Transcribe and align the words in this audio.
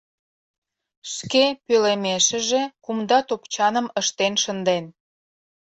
Шке 1.13 1.43
пӧлемешыже 1.65 2.61
кумда 2.83 3.19
топчаным 3.27 3.87
ыштен 4.01 4.33
шынден... 4.43 4.85